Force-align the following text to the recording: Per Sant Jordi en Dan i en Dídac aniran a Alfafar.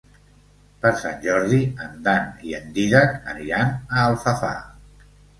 Per 0.83 0.91
Sant 1.01 1.17
Jordi 1.25 1.59
en 1.87 1.99
Dan 2.07 2.31
i 2.51 2.55
en 2.59 2.71
Dídac 2.77 3.13
aniran 3.33 3.75
a 3.75 4.07
Alfafar. 4.07 4.55